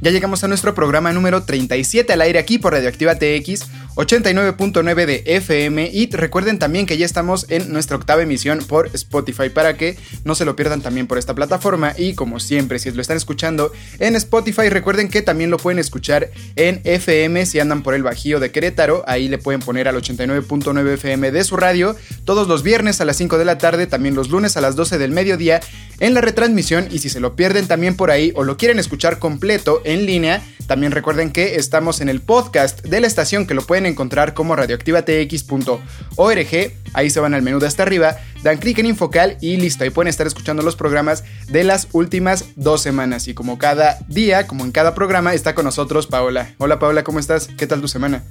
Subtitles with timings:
[0.00, 3.62] Ya llegamos a nuestro programa número 37 al aire aquí por Radioactiva TX
[3.96, 9.50] 89.9 de FM y recuerden también que ya estamos en nuestra octava emisión por Spotify
[9.50, 11.94] para que no se lo pierdan también por esta plataforma.
[11.96, 16.30] Y como siempre si lo están escuchando en Spotify recuerden que también lo pueden escuchar
[16.56, 20.94] en FM si andan por el Bajío de Querétaro ahí le pueden poner al 89.9
[20.94, 24.28] FM de su radio todos los viernes a las 5 de la tarde también los
[24.28, 25.60] lunes a las 12 del mediodía
[26.00, 26.88] en la retransmisión.
[26.90, 30.42] Y si se lo pierden también por ahí o lo quieren escuchar completo en línea
[30.66, 34.56] también recuerden que estamos en el podcast de la estación que lo pueden encontrar como
[34.56, 36.72] radioactivatx.org.
[36.94, 39.84] Ahí se van al menú de hasta arriba, dan clic en Infocal y listo.
[39.84, 43.28] Ahí pueden estar escuchando los programas de las últimas dos semanas.
[43.28, 46.54] Y como cada día, como en cada programa, está con nosotros Paola.
[46.58, 47.48] Hola Paola, ¿cómo estás?
[47.58, 48.24] ¿Qué tal tu semana?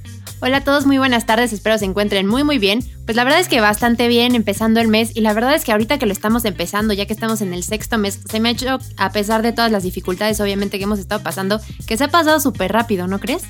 [0.45, 2.79] Hola a todos, muy buenas tardes, espero se encuentren muy muy bien.
[3.05, 5.71] Pues la verdad es que bastante bien empezando el mes y la verdad es que
[5.71, 8.51] ahorita que lo estamos empezando, ya que estamos en el sexto mes, se me ha
[8.51, 12.07] hecho, a pesar de todas las dificultades obviamente que hemos estado pasando, que se ha
[12.09, 13.43] pasado súper rápido, ¿no crees?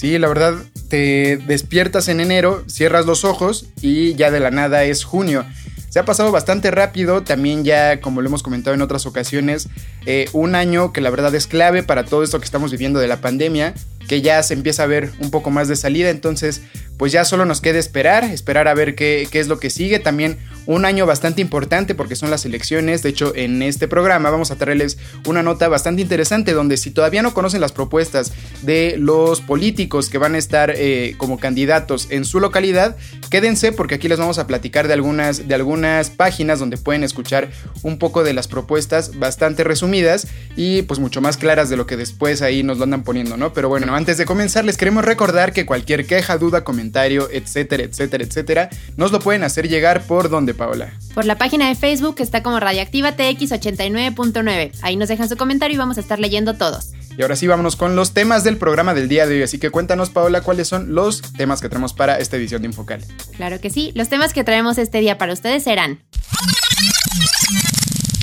[0.00, 0.54] Sí, la verdad,
[0.88, 5.44] te despiertas en enero, cierras los ojos y ya de la nada es junio.
[5.90, 9.68] Se ha pasado bastante rápido, también ya como lo hemos comentado en otras ocasiones,
[10.06, 13.08] eh, un año que la verdad es clave para todo esto que estamos viviendo de
[13.08, 13.74] la pandemia,
[14.10, 16.62] que ya se empieza a ver un poco más de salida, entonces
[17.00, 20.00] pues ya solo nos queda esperar, esperar a ver qué, qué, es lo que sigue.
[20.00, 23.02] También un año bastante importante porque son las elecciones.
[23.02, 27.22] De hecho, en este programa vamos a traerles una nota bastante interesante donde si todavía
[27.22, 32.26] no conocen las propuestas de los políticos que van a estar eh, como candidatos en
[32.26, 32.96] su localidad,
[33.30, 37.50] quédense porque aquí les vamos a platicar de algunas, de algunas páginas donde pueden escuchar
[37.82, 41.96] un poco de las propuestas bastante resumidas y pues mucho más claras de lo que
[41.96, 43.54] después ahí nos lo andan poniendo, ¿no?
[43.54, 48.24] Pero bueno, antes de comenzar les queremos recordar que cualquier queja, duda, comentario, etcétera, etcétera,
[48.24, 50.94] etcétera, nos lo pueden hacer llegar por donde, Paola.
[51.14, 54.72] Por la página de Facebook que está como Radioactiva TX89.9.
[54.80, 56.92] Ahí nos dejan su comentario y vamos a estar leyendo todos.
[57.18, 59.42] Y ahora sí, vámonos con los temas del programa del día de hoy.
[59.42, 63.04] Así que cuéntanos, Paola, cuáles son los temas que tenemos para esta edición de Infocal.
[63.36, 63.92] Claro que sí.
[63.94, 66.00] Los temas que traemos este día para ustedes serán: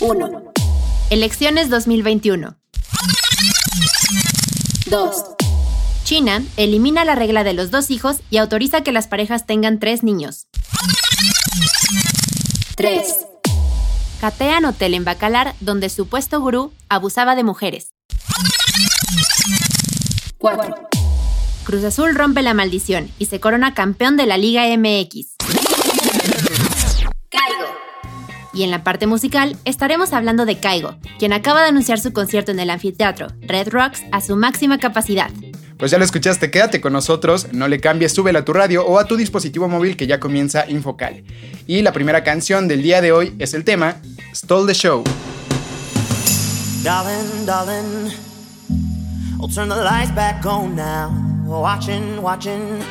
[0.02, 0.54] 1.
[1.12, 2.58] Elecciones 2021.
[4.90, 5.37] 2.
[6.08, 10.04] China elimina la regla de los dos hijos y autoriza que las parejas tengan tres
[10.04, 10.48] niños.
[12.78, 13.26] 3.
[14.22, 17.94] Catean hotel en Bacalar donde supuesto gurú abusaba de mujeres.
[20.38, 20.76] 4.
[21.66, 25.36] Cruz Azul rompe la maldición y se corona campeón de la Liga MX.
[27.30, 27.66] Caigo.
[28.54, 32.52] Y en la parte musical estaremos hablando de Caigo, quien acaba de anunciar su concierto
[32.54, 35.32] en el anfiteatro Red Rocks a su máxima capacidad.
[35.78, 38.98] Pues ya lo escuchaste, quédate con nosotros, no le cambies, súbela a tu radio o
[38.98, 41.24] a tu dispositivo móvil que ya comienza Infocal.
[41.68, 43.98] Y la primera canción del día de hoy es el tema
[44.34, 45.04] Stole the Show.
[46.84, 48.12] Darling, darling,
[49.54, 51.12] turn the lights back on now.
[51.46, 52.82] Watching, watching.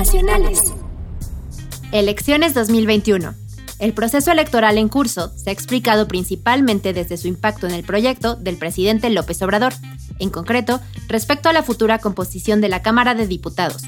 [0.00, 0.72] Nacionales.
[1.92, 3.34] Elecciones 2021.
[3.80, 8.34] El proceso electoral en curso se ha explicado principalmente desde su impacto en el proyecto
[8.34, 9.74] del presidente López Obrador,
[10.18, 13.82] en concreto respecto a la futura composición de la Cámara de Diputados.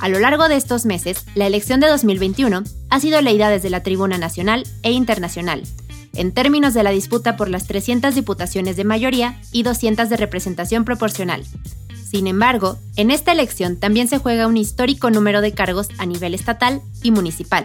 [0.00, 3.82] A lo largo de estos meses, la elección de 2021 ha sido leída desde la
[3.82, 5.62] tribuna nacional e internacional,
[6.14, 10.86] en términos de la disputa por las 300 diputaciones de mayoría y 200 de representación
[10.86, 11.44] proporcional.
[12.14, 16.32] Sin embargo, en esta elección también se juega un histórico número de cargos a nivel
[16.32, 17.64] estatal y municipal.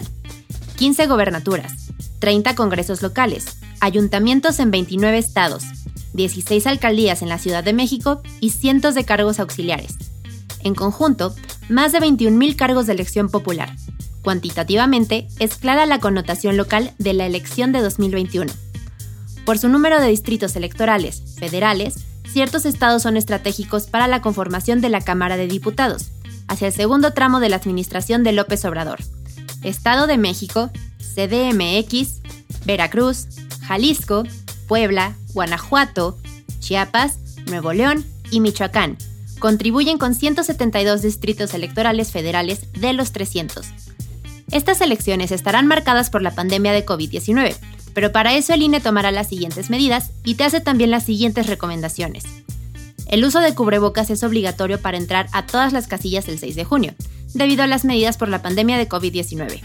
[0.78, 5.66] 15 gobernaturas, 30 congresos locales, ayuntamientos en 29 estados,
[6.14, 9.94] 16 alcaldías en la Ciudad de México y cientos de cargos auxiliares.
[10.64, 11.36] En conjunto,
[11.70, 13.76] más de 21.000 cargos de elección popular.
[14.24, 18.52] Cuantitativamente, es clara la connotación local de la elección de 2021.
[19.46, 24.90] Por su número de distritos electorales federales, ciertos estados son estratégicos para la conformación de
[24.90, 26.12] la Cámara de Diputados,
[26.48, 29.00] hacia el segundo tramo de la administración de López Obrador.
[29.64, 30.72] Estado de México,
[31.16, 32.22] CDMX,
[32.66, 33.28] Veracruz,
[33.62, 34.24] Jalisco,
[34.68, 36.18] Puebla, Guanajuato,
[36.60, 37.18] Chiapas,
[37.48, 38.98] Nuevo León y Michoacán.
[39.40, 43.66] Contribuyen con 172 distritos electorales federales de los 300.
[44.52, 47.56] Estas elecciones estarán marcadas por la pandemia de COVID-19,
[47.94, 51.48] pero para eso el INE tomará las siguientes medidas y te hace también las siguientes
[51.48, 52.24] recomendaciones.
[53.08, 56.64] El uso de cubrebocas es obligatorio para entrar a todas las casillas el 6 de
[56.64, 56.94] junio,
[57.34, 59.62] debido a las medidas por la pandemia de COVID-19.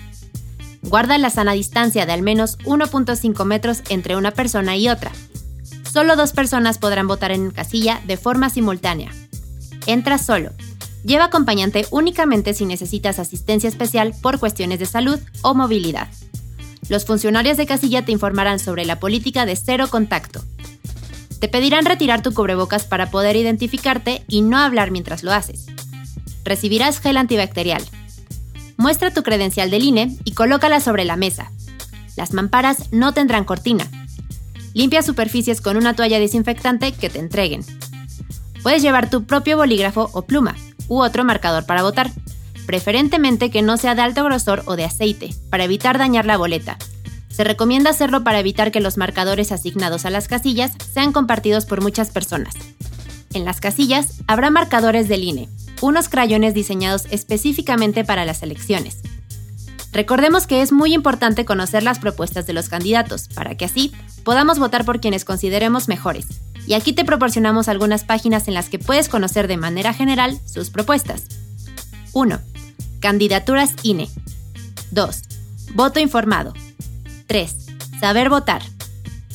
[0.82, 5.12] Guarda la sana distancia de al menos 1.5 metros entre una persona y otra.
[5.90, 9.12] Solo dos personas podrán votar en casilla de forma simultánea.
[9.86, 10.50] Entra solo.
[11.04, 16.08] Lleva acompañante únicamente si necesitas asistencia especial por cuestiones de salud o movilidad.
[16.88, 20.42] Los funcionarios de casilla te informarán sobre la política de cero contacto.
[21.40, 25.66] Te pedirán retirar tu cubrebocas para poder identificarte y no hablar mientras lo haces.
[26.44, 27.82] Recibirás gel antibacterial.
[28.76, 31.50] Muestra tu credencial del INE y colócala sobre la mesa.
[32.16, 33.88] Las mamparas no tendrán cortina.
[34.74, 37.64] Limpia superficies con una toalla desinfectante que te entreguen.
[38.62, 40.56] Puedes llevar tu propio bolígrafo o pluma
[40.88, 42.10] u otro marcador para votar,
[42.66, 46.78] preferentemente que no sea de alto grosor o de aceite, para evitar dañar la boleta.
[47.28, 51.82] Se recomienda hacerlo para evitar que los marcadores asignados a las casillas sean compartidos por
[51.82, 52.54] muchas personas.
[53.32, 55.48] En las casillas habrá marcadores del INE,
[55.80, 58.98] unos crayones diseñados específicamente para las elecciones.
[59.92, 64.58] Recordemos que es muy importante conocer las propuestas de los candidatos, para que así podamos
[64.58, 66.26] votar por quienes consideremos mejores,
[66.66, 70.70] y aquí te proporcionamos algunas páginas en las que puedes conocer de manera general sus
[70.70, 71.24] propuestas.
[72.12, 72.40] 1.
[73.04, 74.08] Candidaturas INE.
[74.92, 75.22] 2.
[75.74, 76.54] Voto informado.
[77.26, 77.54] 3.
[78.00, 78.62] Saber votar.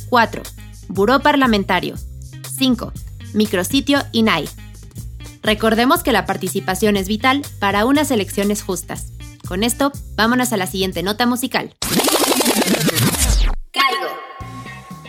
[0.10, 0.42] 4.
[0.88, 1.94] Buró parlamentario.
[2.57, 2.92] 5.
[3.33, 4.50] Micrositio INAI.
[5.44, 9.12] Recordemos que la participación es vital para unas elecciones justas.
[9.48, 11.75] Con esto, vámonos a la siguiente nota musical.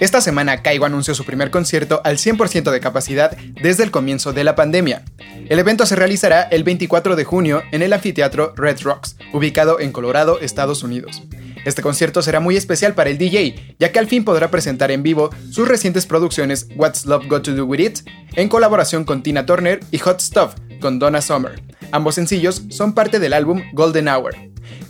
[0.01, 4.45] Esta semana Caigo anunció su primer concierto al 100% de capacidad desde el comienzo de
[4.45, 5.05] la pandemia.
[5.47, 9.93] El evento se realizará el 24 de junio en el anfiteatro Red Rocks, ubicado en
[9.93, 11.23] Colorado, Estados Unidos.
[11.65, 15.03] Este concierto será muy especial para el DJ, ya que al fin podrá presentar en
[15.03, 17.99] vivo sus recientes producciones What's Love Got to Do With It,
[18.35, 21.61] en colaboración con Tina Turner y Hot Stuff, con Donna Summer.
[21.93, 24.35] Ambos sencillos son parte del álbum Golden Hour.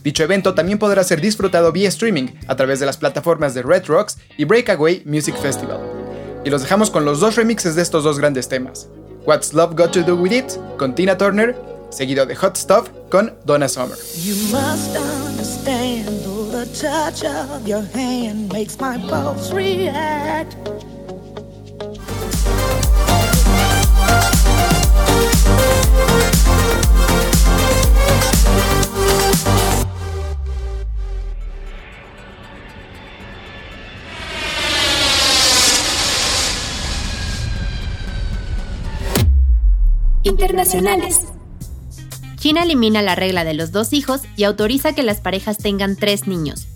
[0.03, 3.87] Dicho evento también podrá ser disfrutado vía streaming a través de las plataformas de Red
[3.87, 5.81] Rocks y Breakaway Music Festival.
[6.45, 8.89] Y los dejamos con los dos remixes de estos dos grandes temas.
[9.27, 11.55] What's Love Got to Do With It con Tina Turner,
[11.91, 13.99] seguido de Hot Stuff con Donna Summer.
[16.65, 20.55] The touch of your hand makes my pulse react.
[40.25, 41.40] Internacionales.
[42.41, 46.27] China elimina la regla de los dos hijos y autoriza que las parejas tengan tres
[46.27, 46.69] niños.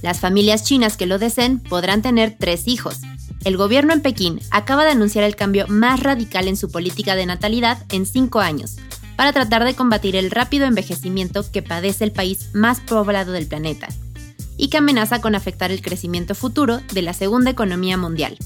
[0.00, 3.00] Las familias chinas que lo deseen podrán tener tres hijos.
[3.44, 7.26] El gobierno en Pekín acaba de anunciar el cambio más radical en su política de
[7.26, 8.76] natalidad en cinco años,
[9.16, 13.88] para tratar de combatir el rápido envejecimiento que padece el país más poblado del planeta,
[14.56, 18.38] y que amenaza con afectar el crecimiento futuro de la segunda economía mundial.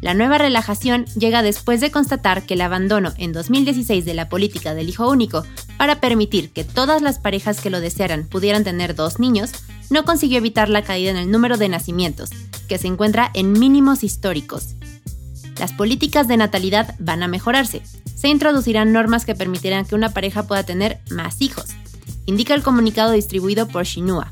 [0.00, 4.74] La nueva relajación llega después de constatar que el abandono en 2016 de la política
[4.74, 5.44] del hijo único
[5.78, 9.52] para permitir que todas las parejas que lo desearan pudieran tener dos niños
[9.90, 12.30] no consiguió evitar la caída en el número de nacimientos,
[12.68, 14.74] que se encuentra en mínimos históricos.
[15.58, 17.82] Las políticas de natalidad van a mejorarse.
[18.14, 21.66] Se introducirán normas que permitirán que una pareja pueda tener más hijos,
[22.26, 24.28] indica el comunicado distribuido por Shinua,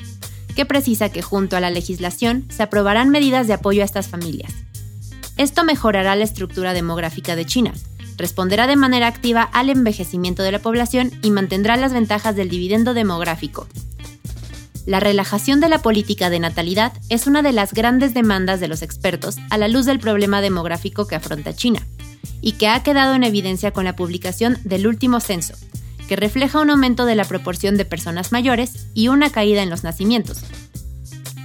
[0.55, 4.64] que precisa que junto a la legislación se aprobarán medidas de apoyo a estas familias.
[5.37, 7.73] Esto mejorará la estructura demográfica de China,
[8.17, 12.95] responderá de manera activa al envejecimiento de la población y mantendrá las ventajas del dividendo
[12.95, 13.67] demográfico.
[14.87, 18.83] La relajación de la política de natalidad es una de las grandes demandas de los
[18.83, 21.87] expertos a la luz del problema demográfico que afronta China,
[22.41, 25.55] y que ha quedado en evidencia con la publicación del último censo,
[26.07, 29.83] que refleja un aumento de la proporción de personas mayores y una caída en los
[29.83, 30.45] nacimientos.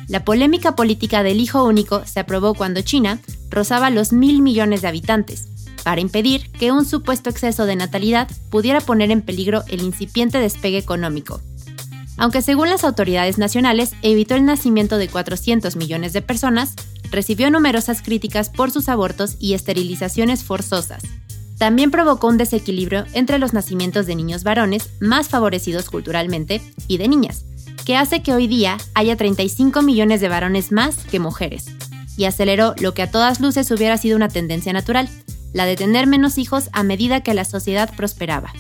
[0.09, 4.89] La polémica política del hijo único se aprobó cuando China rozaba los mil millones de
[4.89, 5.47] habitantes,
[5.85, 10.77] para impedir que un supuesto exceso de natalidad pudiera poner en peligro el incipiente despegue
[10.77, 11.39] económico
[12.19, 16.75] aunque según las autoridades nacionales evitó el nacimiento de 400 millones de personas,
[17.11, 21.01] recibió numerosas críticas por sus abortos y esterilizaciones forzosas.
[21.57, 27.07] También provocó un desequilibrio entre los nacimientos de niños varones más favorecidos culturalmente y de
[27.07, 27.45] niñas,
[27.85, 31.65] que hace que hoy día haya 35 millones de varones más que mujeres,
[32.17, 35.09] y aceleró lo que a todas luces hubiera sido una tendencia natural,
[35.53, 38.53] la de tener menos hijos a medida que la sociedad prosperaba.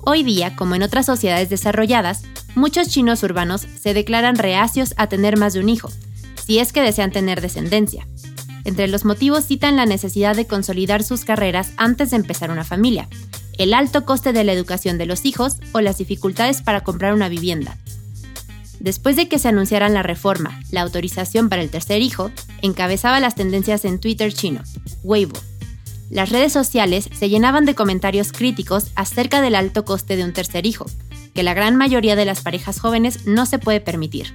[0.00, 2.22] Hoy día, como en otras sociedades desarrolladas,
[2.54, 5.90] muchos chinos urbanos se declaran reacios a tener más de un hijo,
[6.44, 8.06] si es que desean tener descendencia.
[8.64, 13.08] Entre los motivos citan la necesidad de consolidar sus carreras antes de empezar una familia,
[13.58, 17.28] el alto coste de la educación de los hijos o las dificultades para comprar una
[17.28, 17.78] vivienda.
[18.80, 22.30] Después de que se anunciara la reforma, la autorización para el tercer hijo
[22.62, 24.62] encabezaba las tendencias en Twitter chino,
[25.02, 25.38] Weibo.
[26.10, 30.66] Las redes sociales se llenaban de comentarios críticos acerca del alto coste de un tercer
[30.66, 30.86] hijo,
[31.34, 34.32] que la gran mayoría de las parejas jóvenes no se puede permitir.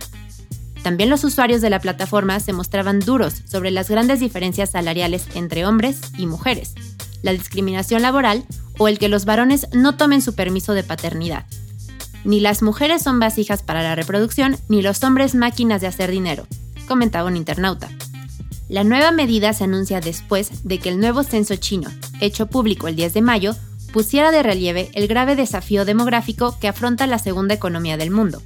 [0.84, 5.66] También los usuarios de la plataforma se mostraban duros sobre las grandes diferencias salariales entre
[5.66, 6.74] hombres y mujeres,
[7.22, 8.44] la discriminación laboral
[8.78, 11.46] o el que los varones no tomen su permiso de paternidad.
[12.24, 16.46] Ni las mujeres son vasijas para la reproducción, ni los hombres máquinas de hacer dinero,
[16.88, 17.90] comentaba un internauta.
[18.70, 21.90] La nueva medida se anuncia después de que el nuevo censo chino,
[22.22, 23.56] hecho público el 10 de mayo,
[23.92, 28.42] pusiera de relieve el grave desafío demográfico que afronta la segunda economía del mundo.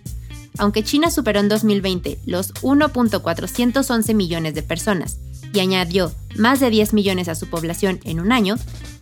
[0.57, 5.17] Aunque China superó en 2020 los 1.411 millones de personas
[5.53, 8.55] y añadió más de 10 millones a su población en un año,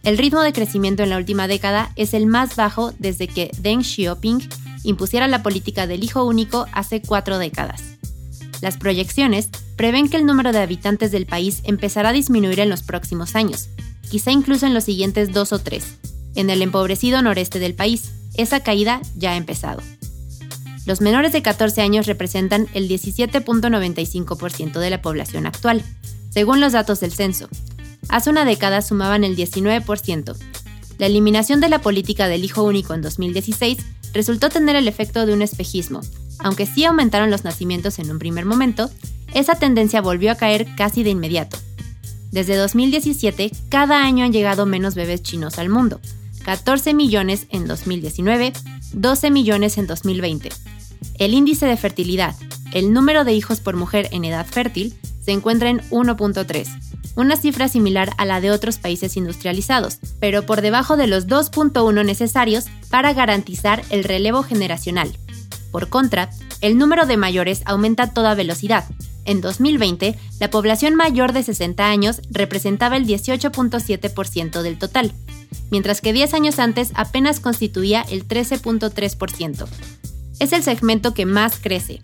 [0.04, 3.84] el ritmo de crecimiento en la última década es el más bajo desde que Deng
[3.84, 4.50] Xiaoping
[4.84, 7.82] impusiera la política del hijo único hace cuatro décadas.
[8.62, 12.84] Las proyecciones prevén que el número de habitantes del país empezará a disminuir en los
[12.84, 13.68] próximos años,
[14.10, 15.98] quizá incluso en los siguientes dos o tres,
[16.36, 18.12] en el empobrecido noreste del país.
[18.36, 19.82] Esa caída ya ha empezado.
[20.86, 25.84] Los menores de 14 años representan el 17.95% de la población actual,
[26.30, 27.48] según los datos del censo.
[28.10, 30.36] Hace una década sumaban el 19%.
[30.98, 33.78] La eliminación de la política del hijo único en 2016
[34.14, 36.02] resultó tener el efecto de un espejismo.
[36.40, 38.90] Aunque sí aumentaron los nacimientos en un primer momento,
[39.34, 41.58] esa tendencia volvió a caer casi de inmediato.
[42.32, 46.00] Desde 2017, cada año han llegado menos bebés chinos al mundo,
[46.44, 48.54] 14 millones en 2019,
[48.94, 50.50] 12 millones en 2020.
[51.20, 52.36] El índice de fertilidad,
[52.74, 56.68] el número de hijos por mujer en edad fértil, se encuentra en 1.3,
[57.16, 62.06] una cifra similar a la de otros países industrializados, pero por debajo de los 2.1
[62.06, 65.12] necesarios para garantizar el relevo generacional.
[65.72, 66.30] Por contra,
[66.62, 68.86] el número de mayores aumenta a toda velocidad.
[69.26, 75.14] En 2020, la población mayor de 60 años representaba el 18.7% del total,
[75.72, 79.68] mientras que 10 años antes apenas constituía el 13.3%.
[80.40, 82.02] Es el segmento que más crece.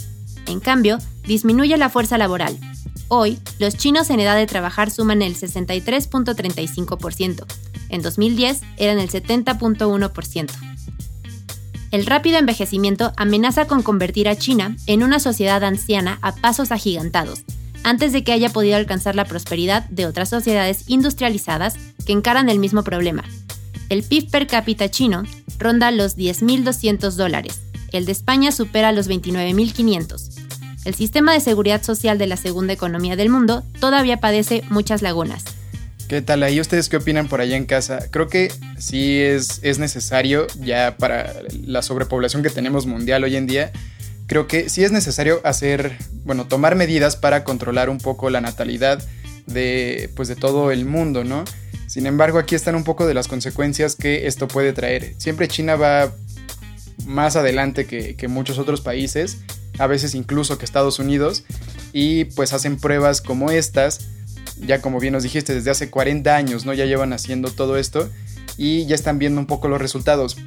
[0.50, 2.58] En cambio, disminuye la fuerza laboral.
[3.08, 7.46] Hoy, los chinos en edad de trabajar suman el 63.35%.
[7.90, 10.50] En 2010 eran el 70.1%.
[11.92, 17.44] El rápido envejecimiento amenaza con convertir a China en una sociedad anciana a pasos agigantados,
[17.84, 22.60] antes de que haya podido alcanzar la prosperidad de otras sociedades industrializadas que encaran el
[22.60, 23.24] mismo problema,
[23.90, 25.24] el PIB per cápita chino
[25.58, 27.62] ronda los 10.200 dólares.
[27.92, 30.39] El de España supera los 29.500.
[30.86, 35.44] El sistema de seguridad social de la segunda economía del mundo todavía padece muchas lagunas.
[36.08, 36.60] ¿Qué tal ahí?
[36.60, 38.10] ¿Ustedes qué opinan por allá en casa?
[38.10, 41.34] Creo que sí es, es necesario ya para
[41.66, 43.72] la sobrepoblación que tenemos mundial hoy en día.
[44.26, 49.04] Creo que sí es necesario hacer, bueno, tomar medidas para controlar un poco la natalidad
[49.46, 51.44] de, pues, de todo el mundo, ¿no?
[51.88, 55.16] Sin embargo, aquí están un poco de las consecuencias que esto puede traer.
[55.18, 56.12] Siempre China va
[57.06, 59.40] más adelante que, muchos otros países,
[59.80, 61.44] a veces incluso que Estados Unidos,
[61.92, 64.10] y pues hacen pruebas como estas,
[64.60, 66.74] ya como bien nos dijiste, desde hace 40 años, ¿no?
[66.74, 68.10] Ya llevan haciendo todo esto
[68.58, 70.38] y ya están viendo un poco los resultados.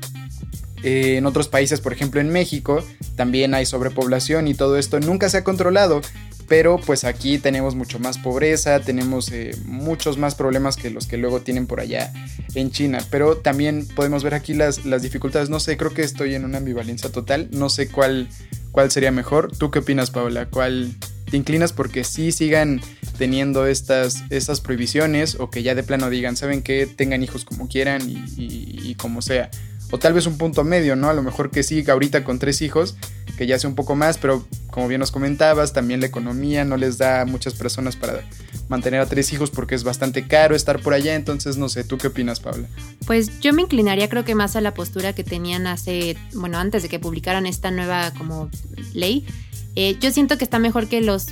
[0.82, 2.84] Eh, en otros países, por ejemplo en México,
[3.16, 6.02] también hay sobrepoblación y todo esto nunca se ha controlado
[6.48, 11.16] pero pues aquí tenemos mucho más pobreza, tenemos eh, muchos más problemas que los que
[11.16, 12.12] luego tienen por allá
[12.54, 16.34] en China, pero también podemos ver aquí las, las dificultades, no sé, creo que estoy
[16.34, 18.28] en una ambivalencia total, no sé cuál,
[18.72, 19.56] cuál sería mejor.
[19.56, 20.46] ¿Tú qué opinas, Paula?
[20.46, 20.94] ¿Cuál
[21.30, 22.80] te inclinas porque sí sigan
[23.16, 27.68] teniendo estas, estas prohibiciones o que ya de plano digan, saben que tengan hijos como
[27.68, 29.50] quieran y, como sea?
[29.90, 31.10] O tal vez un punto medio, ¿no?
[31.10, 32.96] A lo mejor que sí, ahorita con tres hijos,
[33.42, 36.76] que ya sea un poco más, pero como bien nos comentabas, también la economía no
[36.76, 38.22] les da a muchas personas para
[38.68, 41.98] mantener a tres hijos porque es bastante caro estar por allá, entonces no sé, ¿tú
[41.98, 42.68] qué opinas, Paula?
[43.04, 46.84] Pues yo me inclinaría creo que más a la postura que tenían hace, bueno, antes
[46.84, 48.48] de que publicaran esta nueva como
[48.94, 49.26] ley.
[49.74, 51.26] Eh, yo siento que está mejor que los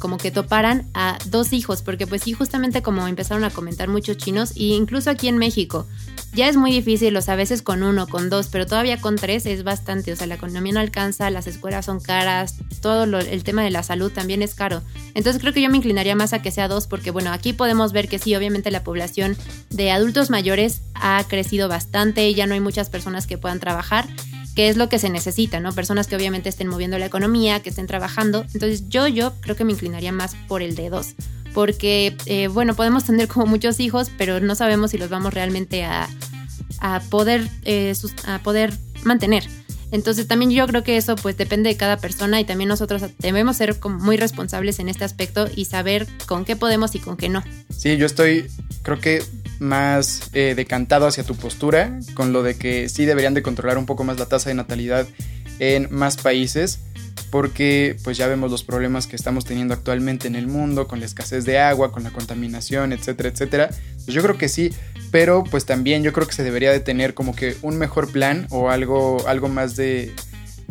[0.00, 4.16] como que toparan a dos hijos, porque pues sí, justamente como empezaron a comentar muchos
[4.16, 5.86] chinos, e incluso aquí en México,
[6.32, 9.16] ya es muy difícil, o sea, a veces con uno, con dos, pero todavía con
[9.16, 13.44] tres es bastante, o sea, la economía no alcanza, las escuelas son caras, todo el
[13.44, 14.82] tema de la salud también es caro.
[15.14, 17.92] Entonces creo que yo me inclinaría más a que sea dos, porque bueno, aquí podemos
[17.92, 19.36] ver que sí, obviamente la población
[19.68, 24.06] de adultos mayores ha crecido bastante, ya no hay muchas personas que puedan trabajar
[24.54, 25.72] que es lo que se necesita, ¿no?
[25.72, 28.44] Personas que obviamente estén moviendo la economía, que estén trabajando.
[28.52, 31.14] Entonces yo, yo creo que me inclinaría más por el de dos
[31.52, 35.84] porque, eh, bueno, podemos tener como muchos hijos, pero no sabemos si los vamos realmente
[35.84, 36.08] a,
[37.10, 37.92] poder, eh,
[38.26, 38.72] a poder
[39.04, 39.44] mantener.
[39.92, 43.56] Entonces también yo creo que eso pues depende de cada persona y también nosotros debemos
[43.56, 47.28] ser como muy responsables en este aspecto y saber con qué podemos y con qué
[47.28, 47.42] no.
[47.76, 48.46] Sí, yo estoy
[48.82, 49.24] creo que
[49.60, 53.86] más eh, decantado hacia tu postura con lo de que sí deberían de controlar un
[53.86, 55.06] poco más la tasa de natalidad
[55.58, 56.80] en más países
[57.30, 61.06] porque pues ya vemos los problemas que estamos teniendo actualmente en el mundo con la
[61.06, 63.70] escasez de agua, con la contaminación, etcétera, etcétera.
[64.04, 64.72] Pues yo creo que sí,
[65.10, 68.46] pero pues también yo creo que se debería de tener como que un mejor plan
[68.50, 70.12] o algo, algo más de,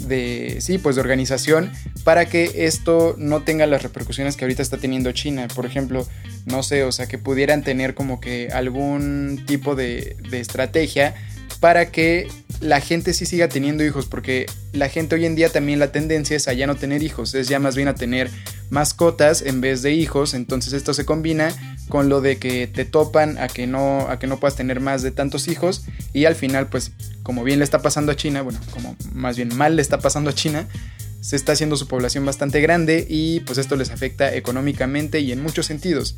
[0.07, 1.71] de, sí, pues de organización
[2.03, 5.47] para que esto no tenga las repercusiones que ahorita está teniendo China.
[5.53, 6.07] Por ejemplo,
[6.45, 11.15] no sé, o sea, que pudieran tener como que algún tipo de, de estrategia
[11.59, 12.27] para que
[12.61, 16.35] la gente sí siga teniendo hijos, porque la gente hoy en día también la tendencia
[16.35, 18.29] es a ya no tener hijos, es ya más bien a tener
[18.69, 21.51] mascotas en vez de hijos, entonces esto se combina
[21.87, 25.01] con lo de que te topan a que no a que no puedas tener más
[25.01, 26.91] de tantos hijos y al final pues
[27.23, 30.29] como bien le está pasando a China, bueno, como más bien mal le está pasando
[30.29, 30.67] a China,
[31.21, 35.41] se está haciendo su población bastante grande y pues esto les afecta económicamente y en
[35.41, 36.17] muchos sentidos.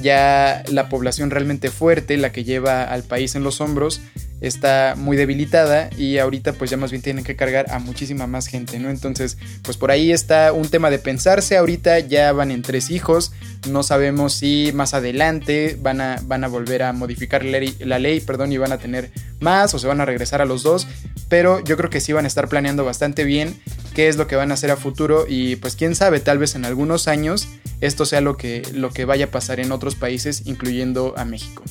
[0.00, 4.02] Ya la población realmente fuerte, la que lleva al país en los hombros,
[4.40, 8.46] está muy debilitada y ahorita pues ya más bien tienen que cargar a muchísima más
[8.46, 8.90] gente, ¿no?
[8.90, 13.32] Entonces pues por ahí está un tema de pensarse, ahorita ya van en tres hijos,
[13.68, 18.52] no sabemos si más adelante van a, van a volver a modificar la ley, perdón,
[18.52, 20.86] y van a tener más o se van a regresar a los dos,
[21.28, 23.58] pero yo creo que sí van a estar planeando bastante bien
[23.94, 26.54] qué es lo que van a hacer a futuro y pues quién sabe, tal vez
[26.54, 27.48] en algunos años
[27.80, 31.62] esto sea lo que, lo que vaya a pasar en otros países, incluyendo a México.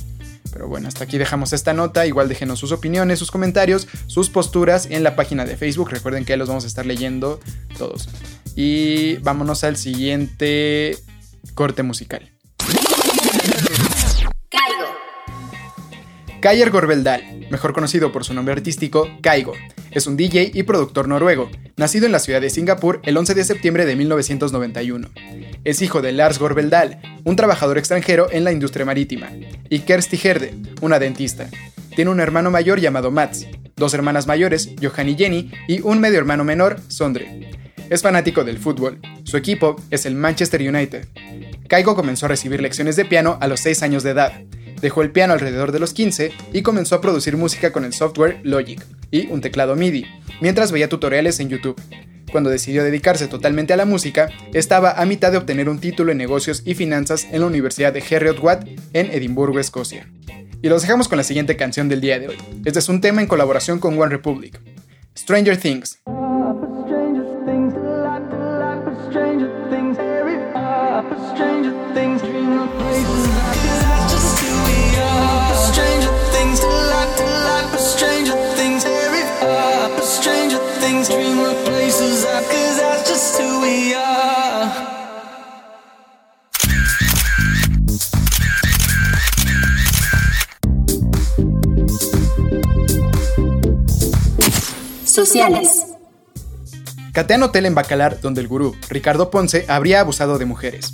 [0.55, 2.07] Pero bueno, hasta aquí dejamos esta nota.
[2.07, 5.89] Igual déjenos sus opiniones, sus comentarios, sus posturas en la página de Facebook.
[5.89, 7.41] Recuerden que los vamos a estar leyendo
[7.77, 8.07] todos.
[8.55, 10.97] Y vámonos al siguiente
[11.55, 12.31] corte musical.
[14.49, 16.39] Caigo.
[16.39, 19.55] Kayer Gorbeldal, mejor conocido por su nombre artístico Kaigo,
[19.95, 23.45] es un DJ y productor noruego, nacido en la ciudad de Singapur el 11 de
[23.45, 25.09] septiembre de 1991.
[25.63, 29.31] Es hijo de Lars Gorbeldal, un trabajador extranjero en la industria marítima,
[29.69, 31.49] y Kersti Herde, una dentista.
[31.95, 36.19] Tiene un hermano mayor llamado Mats, dos hermanas mayores, Johan y Jenny, y un medio
[36.19, 37.49] hermano menor, Sondre.
[37.89, 38.99] Es fanático del fútbol.
[39.23, 41.07] Su equipo es el Manchester United.
[41.69, 44.33] Kaigo comenzó a recibir lecciones de piano a los 6 años de edad.
[44.85, 48.39] Dejó el piano alrededor de los 15 y comenzó a producir música con el software
[48.43, 50.05] Logic y un teclado MIDI,
[50.41, 51.81] mientras veía tutoriales en YouTube.
[52.31, 56.19] Cuando decidió dedicarse totalmente a la música, estaba a mitad de obtener un título en
[56.19, 60.07] negocios y finanzas en la Universidad de Heriot Watt en Edimburgo, Escocia.
[60.61, 62.37] Y los dejamos con la siguiente canción del día de hoy.
[62.63, 64.61] Este es un tema en colaboración con One Republic.
[65.17, 65.97] Stranger Things.
[95.25, 95.87] Sociales.
[97.11, 100.93] Catean hotel en Bacalar donde el gurú, Ricardo Ponce, habría abusado de mujeres.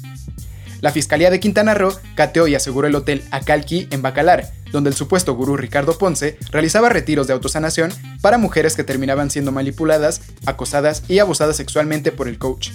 [0.80, 4.96] La Fiscalía de Quintana Roo cateó y aseguró el hotel Acalqui en Bacalar, donde el
[4.96, 7.92] supuesto gurú Ricardo Ponce realizaba retiros de autosanación
[8.22, 12.70] para mujeres que terminaban siendo manipuladas, acosadas y abusadas sexualmente por el coach.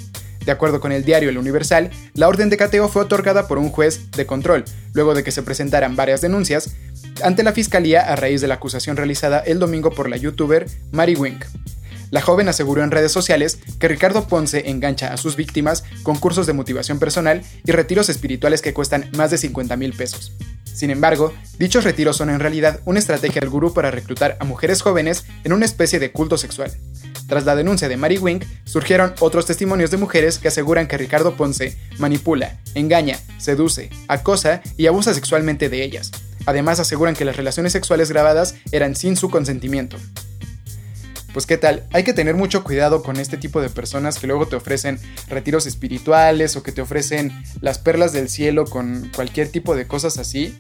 [0.45, 3.71] De acuerdo con el diario El Universal, la orden de cateo fue otorgada por un
[3.71, 6.77] juez de control, luego de que se presentaran varias denuncias
[7.23, 11.15] ante la fiscalía a raíz de la acusación realizada el domingo por la youtuber Mary
[11.15, 11.45] Wink.
[12.11, 16.47] La joven aseguró en redes sociales que Ricardo Ponce engancha a sus víctimas con cursos
[16.47, 20.33] de motivación personal y retiros espirituales que cuestan más de 50 mil pesos.
[20.65, 24.83] Sin embargo, dichos retiros son en realidad una estrategia del gurú para reclutar a mujeres
[24.83, 26.71] jóvenes en una especie de culto sexual.
[27.27, 31.35] Tras la denuncia de Mary Wink, surgieron otros testimonios de mujeres que aseguran que Ricardo
[31.35, 36.13] Ponce manipula, engaña, seduce, acosa y abusa sexualmente de ellas.
[36.47, 39.99] Además aseguran que las relaciones sexuales grabadas eran sin su consentimiento.
[41.37, 44.47] Pues qué tal, hay que tener mucho cuidado con este tipo de personas que luego
[44.47, 47.31] te ofrecen retiros espirituales o que te ofrecen
[47.61, 50.59] las perlas del cielo con cualquier tipo de cosas así.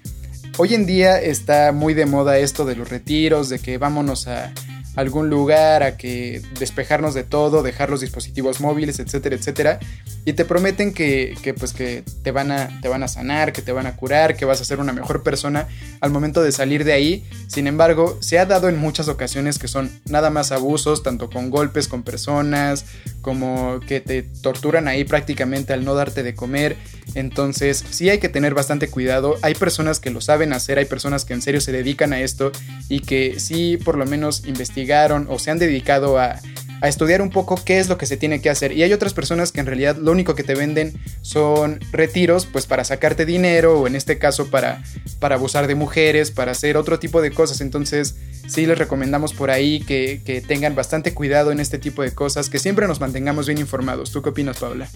[0.58, 4.52] Hoy en día está muy de moda esto de los retiros, de que vámonos a
[4.96, 9.78] algún lugar, a que despejarnos de todo, dejar los dispositivos móviles, etcétera, etcétera.
[10.24, 13.72] Y te prometen que, pues que te van, a, te van a sanar, que te
[13.72, 15.68] van a curar, que vas a ser una mejor persona
[16.00, 17.24] al momento de salir de ahí.
[17.46, 21.50] Sin embargo, se ha dado en muchas ocasiones que son nada más abusos, tanto con
[21.50, 22.86] golpes con personas,
[23.20, 26.76] como que te torturan ahí prácticamente al no darte de comer.
[27.14, 29.36] Entonces, sí hay que tener bastante cuidado.
[29.42, 32.50] Hay personas que lo saben hacer, hay personas que en serio se dedican a esto
[32.88, 34.44] y que sí por lo menos
[34.86, 36.40] investigaron o se han dedicado a
[36.80, 38.72] a estudiar un poco qué es lo que se tiene que hacer.
[38.72, 42.66] Y hay otras personas que en realidad lo único que te venden son retiros, pues
[42.66, 44.82] para sacarte dinero o en este caso para,
[45.18, 47.60] para abusar de mujeres, para hacer otro tipo de cosas.
[47.60, 52.50] Entonces sí les recomendamos por ahí que, tengan bastante cuidado en este tipo de cosas,
[52.50, 54.12] que siempre nos mantengamos bien informados.
[54.12, 54.88] ¿Tú qué opinas, Paula?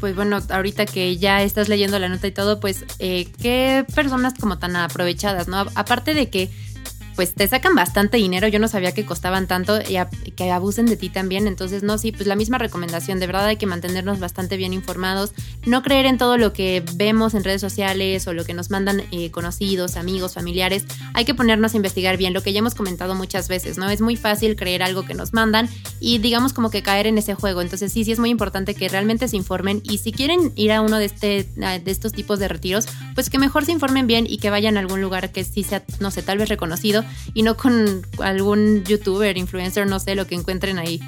[0.00, 4.34] pues bueno, ahorita que ya estás leyendo la nota y todo, pues eh, qué personas
[4.38, 5.66] como tan aprovechadas, ¿no?
[5.74, 6.50] Aparte de que
[7.18, 8.46] pues te sacan bastante dinero.
[8.46, 9.98] Yo no sabía que costaban tanto y
[10.30, 11.48] que abusen de ti también.
[11.48, 13.18] Entonces, no, sí, pues la misma recomendación.
[13.18, 15.32] De verdad hay que mantenernos bastante bien informados.
[15.66, 19.02] No creer en todo lo que vemos en redes sociales o lo que nos mandan
[19.10, 20.84] eh, conocidos, amigos, familiares.
[21.12, 23.90] Hay que ponernos a investigar bien lo que ya hemos comentado muchas veces, ¿no?
[23.90, 27.34] Es muy fácil creer algo que nos mandan y digamos como que caer en ese
[27.34, 27.62] juego.
[27.62, 30.82] Entonces, sí, sí es muy importante que realmente se informen y si quieren ir a
[30.82, 34.38] uno de, este, de estos tipos de retiros, pues que mejor se informen bien y
[34.38, 37.56] que vayan a algún lugar que sí sea, no sé, tal vez reconocido y no
[37.56, 41.00] con algún youtuber, influencer, no sé, lo que encuentren ahí.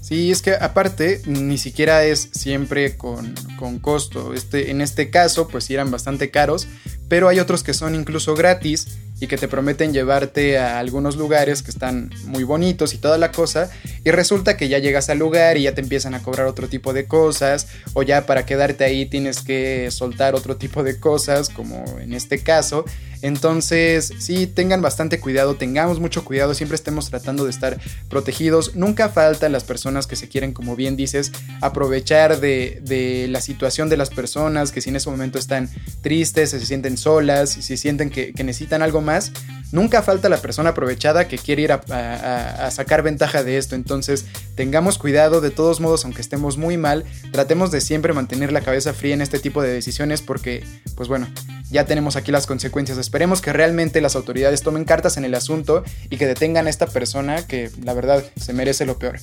[0.00, 4.34] Sí, es que aparte ni siquiera es siempre con, con, costo.
[4.34, 6.68] Este, en este caso, pues sí eran bastante caros,
[7.08, 11.62] pero hay otros que son incluso gratis y que te prometen llevarte a algunos lugares
[11.62, 13.70] que están muy bonitos y toda la cosa,
[14.04, 16.92] y resulta que ya llegas al lugar y ya te empiezan a cobrar otro tipo
[16.92, 21.84] de cosas, o ya para quedarte ahí tienes que soltar otro tipo de cosas, como
[21.98, 22.84] en este caso.
[23.22, 28.76] Entonces, sí, tengan bastante cuidado, tengamos mucho cuidado, siempre estemos tratando de estar protegidos.
[28.76, 33.96] Nunca faltan las personas que se quieren, como bien dices, aprovechar de, la situación de
[33.96, 35.68] las personas, que si en ese momento están
[36.02, 39.32] tristes, se sienten solas, si sienten que, que necesitan algo más,
[39.72, 43.74] nunca falta la persona aprovechada que quiere ir a, sacar ventaja de esto.
[43.74, 48.60] Entonces, tengamos cuidado, de todos modos, aunque estemos muy mal, tratemos de siempre mantener la
[48.60, 50.64] cabeza fría en este tipo de decisiones porque,
[50.94, 51.28] pues bueno,
[51.70, 52.98] ya tenemos aquí las consecuencias.
[52.98, 56.86] Esperemos que realmente las autoridades tomen cartas en el asunto y que detengan a esta
[56.86, 59.18] persona que, la verdad, se merece lo peor.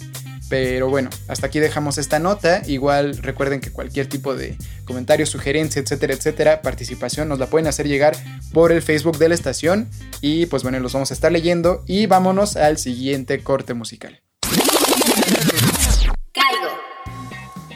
[0.50, 2.62] Pero bueno, hasta aquí dejamos esta nota.
[2.68, 7.88] Igual recuerden que cualquier tipo de comentario, sugerencia, etcétera, etcétera, participación nos la pueden hacer
[7.88, 8.16] llegar
[8.52, 9.90] por el Facebook de la estación.
[10.22, 11.84] Y pues bueno, los vamos a estar leyendo.
[11.88, 14.22] Y vámonos al siguiente corte musical.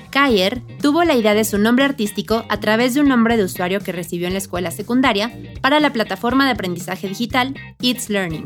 [0.10, 3.82] Kayer tuvo la idea de su nombre artístico a través de un nombre de usuario
[3.82, 8.46] que recibió en la escuela secundaria para la plataforma de aprendizaje digital It's Learning.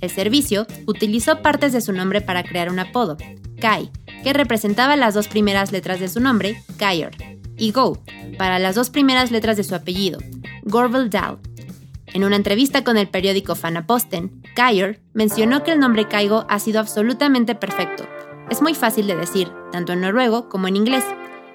[0.00, 3.16] El servicio utilizó partes de su nombre para crear un apodo,
[3.60, 3.90] Kai,
[4.22, 7.10] que representaba las dos primeras letras de su nombre, Kyer,
[7.56, 7.98] y Go,
[8.38, 10.18] para las dos primeras letras de su apellido,
[10.62, 11.38] Gorvel Dal.
[12.06, 16.80] En una entrevista con el periódico Fanaposten, Kyer mencionó que el nombre Kaigo ha sido
[16.80, 18.06] absolutamente perfecto.
[18.50, 21.04] Es muy fácil de decir, tanto en noruego como en inglés,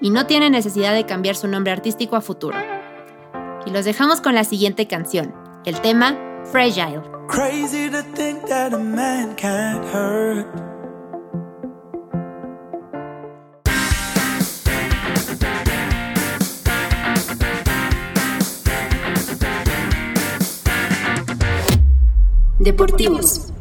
[0.02, 2.58] y no tiene necesidad de cambiar su nombre artístico a futuro.
[3.66, 5.34] Y los dejamos con la siguiente canción,
[5.66, 6.18] el tema
[6.52, 7.02] Fragile.
[7.28, 9.36] Crazy to think that a man
[9.92, 10.71] hurt.
[22.62, 23.52] Deportivos.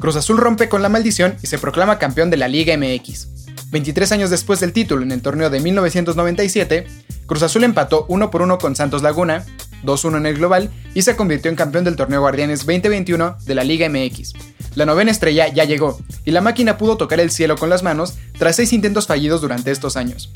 [0.00, 3.28] Cruz Azul rompe con la maldición y se proclama campeón de la Liga MX.
[3.70, 6.86] 23 años después del título en el torneo de 1997,
[7.26, 9.46] Cruz Azul empató 1 por 1 con Santos Laguna,
[9.84, 13.62] 2-1 en el global y se convirtió en campeón del torneo Guardianes 2021 de la
[13.62, 14.32] Liga MX.
[14.74, 18.14] La novena estrella ya llegó y la máquina pudo tocar el cielo con las manos
[18.38, 20.32] tras seis intentos fallidos durante estos años.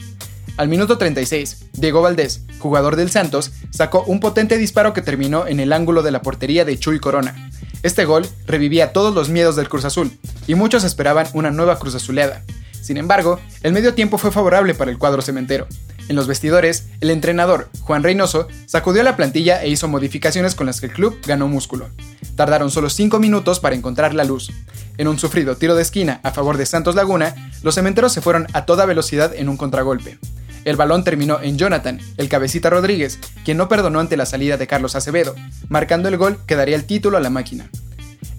[0.56, 5.60] Al minuto 36, Diego Valdés, jugador del Santos, sacó un potente disparo que terminó en
[5.60, 7.50] el ángulo de la portería de Chuy Corona.
[7.82, 10.10] Este gol revivía todos los miedos del Cruz Azul,
[10.46, 12.42] y muchos esperaban una nueva Cruz Azuleada.
[12.80, 15.66] Sin embargo, el medio tiempo fue favorable para el cuadro cementero.
[16.08, 20.80] En los vestidores, el entrenador, Juan Reynoso, sacudió la plantilla e hizo modificaciones con las
[20.80, 21.90] que el club ganó músculo.
[22.34, 24.50] Tardaron solo 5 minutos para encontrar la luz.
[24.96, 28.46] En un sufrido tiro de esquina a favor de Santos Laguna, los cementeros se fueron
[28.54, 30.18] a toda velocidad en un contragolpe.
[30.66, 34.66] El balón terminó en Jonathan, el cabecita Rodríguez, quien no perdonó ante la salida de
[34.66, 35.34] Carlos Acevedo,
[35.70, 37.70] marcando el gol que daría el título a la máquina.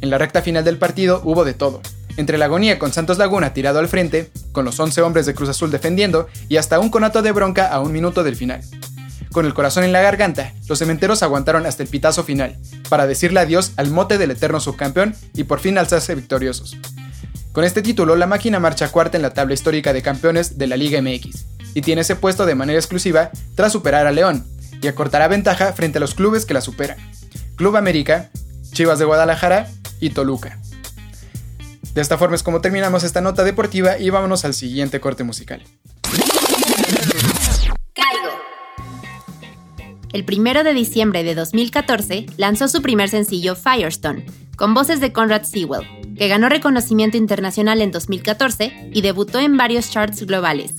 [0.02, 1.82] En la recta final del partido hubo de todo
[2.18, 5.50] entre la agonía con Santos Laguna tirado al frente, con los 11 hombres de Cruz
[5.50, 8.62] Azul defendiendo y hasta un conato de bronca a un minuto del final.
[9.32, 12.58] Con el corazón en la garganta, los cementeros aguantaron hasta el pitazo final,
[12.90, 16.76] para decirle adiós al mote del eterno subcampeón y por fin alzarse victoriosos.
[17.52, 20.78] Con este título, la máquina marcha cuarta en la tabla histórica de campeones de la
[20.78, 24.46] Liga MX, y tiene ese puesto de manera exclusiva tras superar a León,
[24.82, 26.98] y acortará ventaja frente a los clubes que la superan.
[27.56, 28.30] Club América,
[28.72, 29.68] Chivas de Guadalajara
[30.00, 30.60] y Toluca.
[31.94, 35.64] De esta forma es como terminamos esta nota deportiva y vámonos al siguiente corte musical.
[40.14, 44.26] El primero de diciembre de 2014 lanzó su primer sencillo Firestone,
[44.56, 49.92] con voces de Conrad Sewell, que ganó reconocimiento internacional en 2014 y debutó en varios
[49.92, 50.72] charts globales.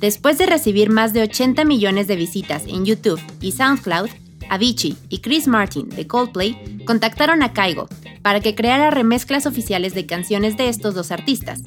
[0.00, 4.08] Después de recibir más de 80 millones de visitas en YouTube y SoundCloud,
[4.48, 7.86] Avicii y Chris Martin de Coldplay contactaron a Caigo
[8.22, 11.60] para que creara remezclas oficiales de canciones de estos dos artistas.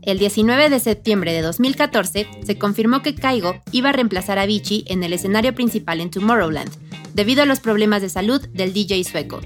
[0.00, 4.84] El 19 de septiembre de 2014 se confirmó que Caigo iba a reemplazar a Avicii
[4.86, 6.70] en el escenario principal en Tomorrowland,
[7.12, 9.40] debido a los problemas de salud del DJ sueco.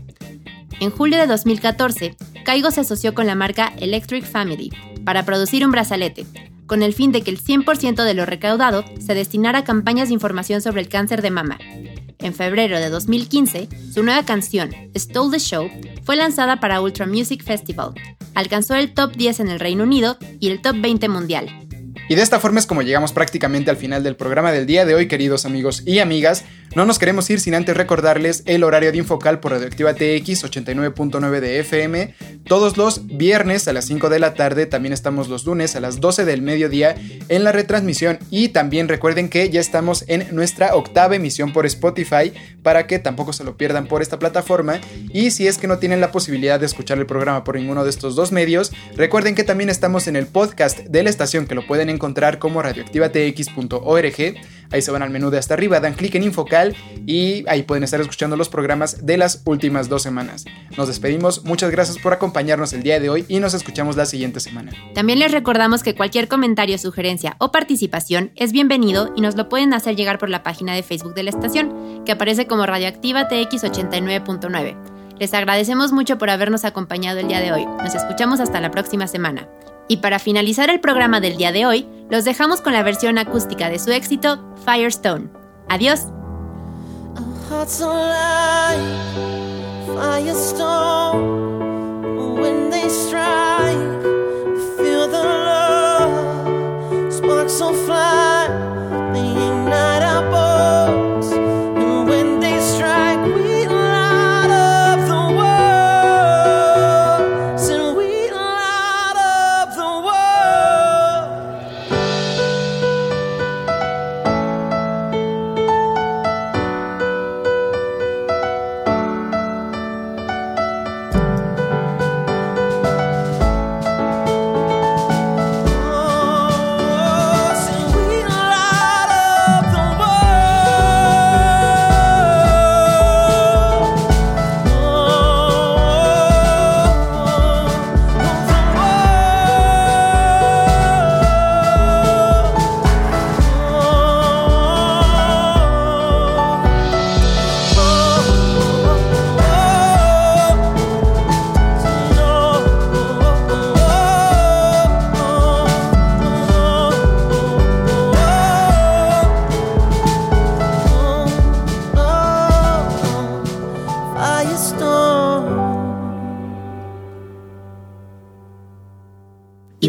[0.78, 2.14] En julio de 2014,
[2.44, 4.70] Caigo se asoció con la marca Electric Family
[5.04, 6.26] para producir un brazalete,
[6.70, 10.14] con el fin de que el 100% de lo recaudado se destinara a campañas de
[10.14, 11.58] información sobre el cáncer de mama.
[12.20, 15.68] En febrero de 2015, su nueva canción, Stole the Show,
[16.04, 17.94] fue lanzada para Ultra Music Festival.
[18.36, 21.48] Alcanzó el top 10 en el Reino Unido y el top 20 mundial.
[22.10, 24.96] Y de esta forma es como llegamos prácticamente al final del programa del día de
[24.96, 26.44] hoy, queridos amigos y amigas.
[26.74, 31.38] No nos queremos ir sin antes recordarles el horario de Infocal por Radioactiva TX 89.9
[31.38, 32.14] de FM.
[32.44, 36.00] Todos los viernes a las 5 de la tarde, también estamos los lunes a las
[36.00, 36.96] 12 del mediodía
[37.28, 38.18] en la retransmisión.
[38.28, 42.32] Y también recuerden que ya estamos en nuestra octava emisión por Spotify
[42.64, 44.80] para que tampoco se lo pierdan por esta plataforma.
[45.12, 47.90] Y si es que no tienen la posibilidad de escuchar el programa por ninguno de
[47.90, 51.66] estos dos medios, recuerden que también estamos en el podcast de la estación que lo
[51.66, 51.99] pueden encontrar
[52.38, 54.34] como radioactivatx.org.
[54.72, 57.82] Ahí se van al menú de hasta arriba, dan clic en Infocal y ahí pueden
[57.82, 60.44] estar escuchando los programas de las últimas dos semanas.
[60.76, 64.40] Nos despedimos, muchas gracias por acompañarnos el día de hoy y nos escuchamos la siguiente
[64.40, 64.72] semana.
[64.94, 69.74] También les recordamos que cualquier comentario, sugerencia o participación es bienvenido y nos lo pueden
[69.74, 73.64] hacer llegar por la página de Facebook de la estación, que aparece como Radioactiva TX
[73.64, 75.00] 89.9.
[75.18, 77.66] Les agradecemos mucho por habernos acompañado el día de hoy.
[77.66, 79.48] Nos escuchamos hasta la próxima semana.
[79.90, 83.68] Y para finalizar el programa del día de hoy, los dejamos con la versión acústica
[83.68, 85.28] de su éxito, Firestone.
[85.68, 86.02] Adiós.